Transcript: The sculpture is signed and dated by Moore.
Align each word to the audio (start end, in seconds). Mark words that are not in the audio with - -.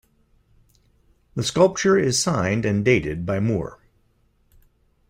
The 1.35 1.43
sculpture 1.43 1.95
is 1.95 2.17
signed 2.17 2.65
and 2.65 2.83
dated 2.83 3.23
by 3.23 3.39
Moore. 3.39 3.77